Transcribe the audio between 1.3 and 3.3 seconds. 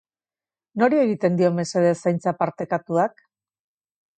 dio mesede zaintza partekatuak?